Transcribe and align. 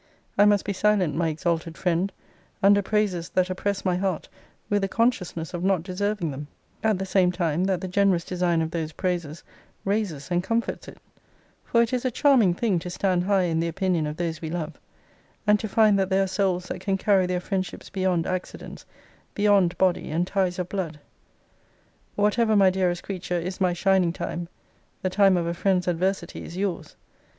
I 0.35 0.45
must 0.45 0.65
be 0.65 0.73
silent, 0.73 1.13
my 1.13 1.27
exalted 1.27 1.77
friend, 1.77 2.11
under 2.63 2.81
praises 2.81 3.29
that 3.35 3.51
oppress 3.51 3.85
my 3.85 3.97
heart 3.97 4.29
with 4.67 4.83
a 4.83 4.87
consciousness 4.87 5.53
of 5.53 5.63
not 5.63 5.83
deserving 5.83 6.31
them; 6.31 6.47
at 6.83 6.97
the 6.97 7.05
same 7.05 7.31
time 7.31 7.65
that 7.65 7.81
the 7.81 7.87
generous 7.87 8.23
design 8.25 8.63
of 8.63 8.71
those 8.71 8.93
praises 8.93 9.43
raises 9.85 10.31
and 10.31 10.43
comforts 10.43 10.87
it: 10.87 10.97
for 11.63 11.83
it 11.83 11.93
is 11.93 12.03
a 12.03 12.09
charming 12.09 12.55
thing 12.55 12.79
to 12.79 12.89
stand 12.89 13.25
high 13.25 13.43
in 13.43 13.59
the 13.59 13.67
opinion 13.67 14.07
of 14.07 14.17
those 14.17 14.41
we 14.41 14.49
love; 14.49 14.79
and 15.45 15.59
to 15.59 15.69
find 15.69 15.99
that 15.99 16.09
there 16.09 16.23
are 16.23 16.27
souls 16.27 16.65
that 16.65 16.81
can 16.81 16.97
carry 16.97 17.27
their 17.27 17.39
friendships 17.39 17.91
beyond 17.91 18.25
accidents, 18.25 18.87
beyond 19.35 19.77
body 19.77 20.09
and 20.09 20.25
ties 20.25 20.57
of 20.57 20.67
blood. 20.67 20.99
Whatever, 22.15 22.55
my 22.55 22.71
dearest 22.71 23.03
creature, 23.03 23.37
is 23.37 23.61
my 23.61 23.73
shining 23.73 24.13
time, 24.13 24.47
the 25.03 25.11
time 25.11 25.37
of 25.37 25.45
a 25.45 25.53
friend's 25.53 25.87
adversity 25.87 26.43
is 26.43 26.57
yours. 26.57 26.95